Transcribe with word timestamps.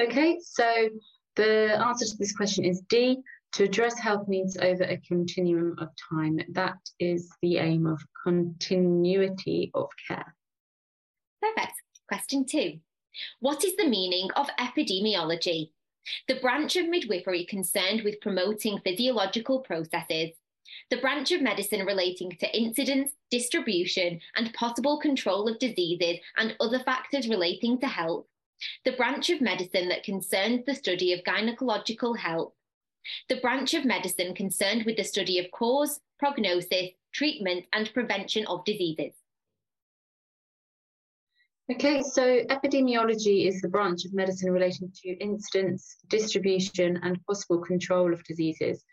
Okay, 0.00 0.38
so 0.42 0.88
the 1.36 1.78
answer 1.84 2.06
to 2.06 2.16
this 2.18 2.34
question 2.34 2.64
is 2.64 2.82
D, 2.88 3.18
to 3.52 3.64
address 3.64 3.98
health 3.98 4.26
needs 4.28 4.56
over 4.56 4.84
a 4.84 4.96
continuum 5.06 5.74
of 5.78 5.88
time. 6.10 6.40
That 6.50 6.78
is 6.98 7.30
the 7.42 7.58
aim 7.58 7.86
of 7.86 8.00
continuity 8.24 9.70
of 9.74 9.90
care. 10.08 10.34
Perfect. 11.42 11.74
Question 12.08 12.46
two. 12.46 12.78
What 13.40 13.64
is 13.64 13.76
the 13.76 13.88
meaning 13.88 14.30
of 14.36 14.48
epidemiology? 14.58 15.70
The 16.28 16.40
branch 16.40 16.76
of 16.76 16.88
midwifery 16.88 17.44
concerned 17.44 18.02
with 18.02 18.20
promoting 18.22 18.80
physiological 18.84 19.60
processes. 19.60 20.30
The 20.90 20.96
branch 20.96 21.30
of 21.32 21.42
medicine 21.42 21.84
relating 21.84 22.30
to 22.40 22.56
incidence, 22.56 23.12
distribution, 23.30 24.20
and 24.36 24.54
possible 24.54 24.98
control 24.98 25.48
of 25.48 25.58
diseases 25.58 26.18
and 26.38 26.56
other 26.60 26.78
factors 26.78 27.28
relating 27.28 27.78
to 27.80 27.86
health 27.86 28.26
the 28.84 28.92
branch 28.92 29.30
of 29.30 29.40
medicine 29.40 29.88
that 29.88 30.04
concerns 30.04 30.64
the 30.64 30.74
study 30.74 31.12
of 31.12 31.24
gynecological 31.24 32.16
health, 32.16 32.52
the 33.28 33.40
branch 33.40 33.74
of 33.74 33.84
medicine 33.84 34.34
concerned 34.34 34.84
with 34.84 34.96
the 34.96 35.04
study 35.04 35.38
of 35.38 35.50
cause, 35.50 36.00
prognosis, 36.18 36.90
treatment, 37.12 37.66
and 37.72 37.92
prevention 37.92 38.46
of 38.46 38.64
diseases. 38.64 39.12
Okay, 41.70 42.02
so 42.02 42.42
epidemiology 42.44 43.46
is 43.46 43.60
the 43.60 43.68
branch 43.68 44.04
of 44.04 44.12
medicine 44.12 44.50
relating 44.50 44.92
to 45.02 45.08
incidence, 45.18 45.96
distribution, 46.08 46.98
and 47.02 47.24
possible 47.24 47.60
control 47.60 48.12
of 48.12 48.22
diseases 48.24 48.84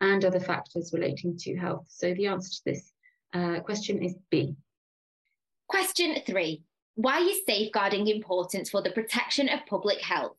and 0.00 0.24
other 0.24 0.40
factors 0.40 0.90
relating 0.92 1.36
to 1.38 1.56
health. 1.56 1.86
So 1.88 2.12
the 2.14 2.26
answer 2.26 2.50
to 2.50 2.62
this 2.66 2.92
uh, 3.32 3.60
question 3.60 4.02
is 4.02 4.16
B. 4.30 4.56
Question 5.68 6.16
three 6.26 6.62
why 6.96 7.20
is 7.20 7.44
safeguarding 7.46 8.08
important 8.08 8.68
for 8.68 8.82
the 8.82 8.90
protection 8.90 9.48
of 9.48 9.64
public 9.66 10.00
health? 10.00 10.36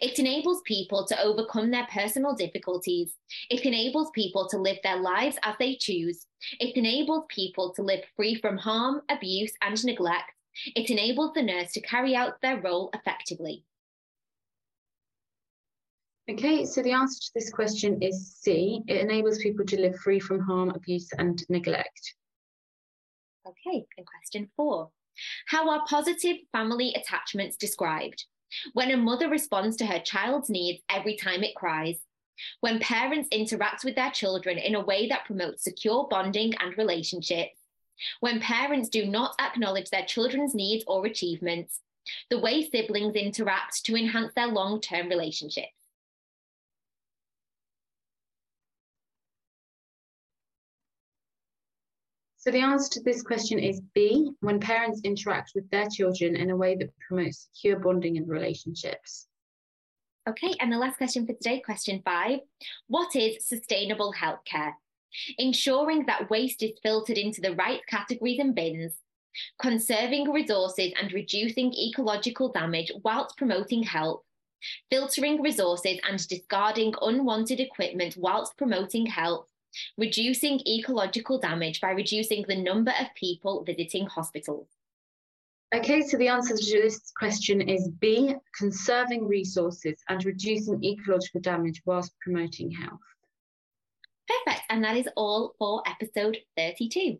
It 0.00 0.18
enables 0.18 0.62
people 0.62 1.06
to 1.06 1.20
overcome 1.20 1.70
their 1.70 1.86
personal 1.90 2.34
difficulties. 2.34 3.14
It 3.50 3.66
enables 3.66 4.10
people 4.10 4.46
to 4.48 4.58
live 4.58 4.78
their 4.82 5.00
lives 5.00 5.36
as 5.42 5.56
they 5.58 5.76
choose. 5.76 6.26
It 6.60 6.76
enables 6.76 7.24
people 7.28 7.72
to 7.74 7.82
live 7.82 8.04
free 8.16 8.34
from 8.36 8.56
harm, 8.56 9.00
abuse, 9.10 9.52
and 9.62 9.82
neglect. 9.84 10.30
It 10.76 10.90
enables 10.90 11.32
the 11.34 11.42
nurse 11.42 11.72
to 11.72 11.80
carry 11.80 12.14
out 12.14 12.40
their 12.40 12.60
role 12.60 12.90
effectively. 12.94 13.64
Okay, 16.30 16.64
so 16.64 16.82
the 16.82 16.92
answer 16.92 17.20
to 17.20 17.30
this 17.34 17.50
question 17.50 18.00
is 18.02 18.36
C. 18.36 18.82
It 18.86 19.00
enables 19.00 19.38
people 19.38 19.66
to 19.66 19.80
live 19.80 19.96
free 19.96 20.20
from 20.20 20.40
harm, 20.40 20.70
abuse, 20.70 21.08
and 21.18 21.42
neglect. 21.48 22.14
Okay, 23.46 23.84
and 23.98 24.06
question 24.06 24.48
four. 24.56 24.90
How 25.46 25.70
are 25.70 25.84
positive 25.88 26.36
family 26.52 26.94
attachments 26.94 27.56
described? 27.56 28.24
When 28.72 28.90
a 28.90 28.96
mother 28.96 29.28
responds 29.28 29.76
to 29.76 29.86
her 29.86 29.98
child's 29.98 30.50
needs 30.50 30.82
every 30.88 31.16
time 31.16 31.42
it 31.42 31.54
cries. 31.54 31.96
When 32.60 32.78
parents 32.80 33.28
interact 33.30 33.84
with 33.84 33.94
their 33.94 34.10
children 34.10 34.58
in 34.58 34.74
a 34.74 34.84
way 34.84 35.08
that 35.08 35.24
promotes 35.24 35.64
secure 35.64 36.06
bonding 36.08 36.54
and 36.56 36.76
relationships. 36.76 37.58
When 38.20 38.40
parents 38.40 38.88
do 38.88 39.06
not 39.06 39.34
acknowledge 39.40 39.90
their 39.90 40.04
children's 40.04 40.54
needs 40.54 40.84
or 40.86 41.06
achievements. 41.06 41.80
The 42.28 42.38
way 42.38 42.68
siblings 42.68 43.14
interact 43.14 43.84
to 43.84 43.96
enhance 43.96 44.32
their 44.34 44.48
long 44.48 44.80
term 44.80 45.08
relationships. 45.08 45.72
So 52.44 52.50
the 52.50 52.60
answer 52.60 52.90
to 52.90 53.02
this 53.02 53.22
question 53.22 53.58
is 53.58 53.80
B, 53.94 54.30
when 54.40 54.60
parents 54.60 55.00
interact 55.02 55.52
with 55.54 55.70
their 55.70 55.88
children 55.88 56.36
in 56.36 56.50
a 56.50 56.56
way 56.56 56.76
that 56.76 56.92
promotes 56.98 57.48
secure 57.50 57.78
bonding 57.78 58.18
and 58.18 58.28
relationships. 58.28 59.28
Okay, 60.28 60.54
and 60.60 60.70
the 60.70 60.76
last 60.76 60.98
question 60.98 61.26
for 61.26 61.32
today, 61.32 61.62
question 61.64 62.02
five. 62.04 62.40
What 62.86 63.16
is 63.16 63.48
sustainable 63.48 64.12
healthcare? 64.12 64.72
Ensuring 65.38 66.04
that 66.04 66.28
waste 66.28 66.62
is 66.62 66.72
filtered 66.82 67.16
into 67.16 67.40
the 67.40 67.54
right 67.54 67.80
categories 67.88 68.40
and 68.40 68.54
bins, 68.54 68.92
conserving 69.58 70.30
resources 70.30 70.92
and 71.00 71.14
reducing 71.14 71.72
ecological 71.72 72.52
damage 72.52 72.92
whilst 73.02 73.38
promoting 73.38 73.82
health, 73.82 74.20
filtering 74.90 75.40
resources 75.40 75.98
and 76.06 76.28
discarding 76.28 76.92
unwanted 77.00 77.58
equipment 77.58 78.18
whilst 78.18 78.54
promoting 78.58 79.06
health, 79.06 79.46
reducing 79.98 80.60
ecological 80.66 81.38
damage 81.38 81.80
by 81.80 81.90
reducing 81.90 82.44
the 82.48 82.56
number 82.56 82.92
of 83.00 83.14
people 83.14 83.64
visiting 83.64 84.06
hospitals? 84.06 84.68
Okay, 85.74 86.02
so 86.02 86.16
the 86.16 86.28
answer 86.28 86.56
to 86.56 86.82
this 86.82 87.12
question 87.18 87.60
is 87.60 87.88
B, 87.98 88.34
conserving 88.56 89.26
resources 89.26 89.96
and 90.08 90.24
reducing 90.24 90.82
ecological 90.84 91.40
damage 91.40 91.82
whilst 91.84 92.12
promoting 92.20 92.70
health. 92.70 93.00
Perfect, 94.28 94.62
and 94.70 94.84
that 94.84 94.96
is 94.96 95.08
all 95.16 95.54
for 95.58 95.82
episode 95.86 96.38
32. 96.56 97.18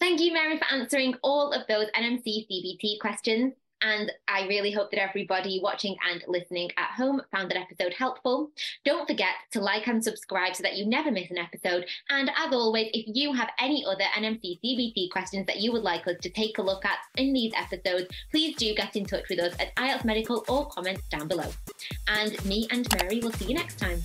Thank 0.00 0.20
you, 0.20 0.32
Mary, 0.32 0.58
for 0.58 0.64
answering 0.72 1.14
all 1.22 1.52
of 1.52 1.66
those 1.68 1.86
NMC 1.96 2.46
CBT 2.50 2.98
questions. 3.00 3.54
And 3.82 4.12
I 4.28 4.46
really 4.46 4.70
hope 4.70 4.90
that 4.90 5.00
everybody 5.00 5.60
watching 5.62 5.96
and 6.10 6.22
listening 6.28 6.70
at 6.76 6.90
home 6.90 7.22
found 7.32 7.50
that 7.50 7.58
episode 7.58 7.94
helpful. 7.94 8.50
Don't 8.84 9.06
forget 9.08 9.34
to 9.52 9.60
like 9.60 9.86
and 9.86 10.02
subscribe 10.02 10.54
so 10.54 10.62
that 10.62 10.76
you 10.76 10.86
never 10.86 11.10
miss 11.10 11.30
an 11.30 11.38
episode. 11.38 11.86
And 12.08 12.30
as 12.30 12.52
always, 12.52 12.90
if 12.92 13.06
you 13.08 13.32
have 13.32 13.50
any 13.58 13.84
other 13.86 14.04
NMC 14.16 14.60
CBT 14.64 15.10
questions 15.10 15.46
that 15.46 15.60
you 15.60 15.72
would 15.72 15.82
like 15.82 16.06
us 16.06 16.16
to 16.22 16.30
take 16.30 16.58
a 16.58 16.62
look 16.62 16.84
at 16.84 16.98
in 17.16 17.32
these 17.32 17.52
episodes, 17.56 18.06
please 18.30 18.56
do 18.56 18.74
get 18.74 18.96
in 18.96 19.04
touch 19.06 19.24
with 19.28 19.40
us 19.40 19.54
at 19.58 19.74
IELTS 19.76 20.04
Medical 20.04 20.44
or 20.48 20.66
comment 20.68 21.00
down 21.10 21.28
below. 21.28 21.50
And 22.08 22.42
me 22.44 22.66
and 22.70 22.86
Mary 22.98 23.20
will 23.20 23.32
see 23.32 23.46
you 23.46 23.54
next 23.54 23.78
time. 23.78 24.02